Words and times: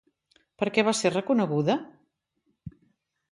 Per 0.61 0.67
què 0.77 0.83
va 0.87 0.93
ser 0.99 1.11
reconeguda? 1.11 1.75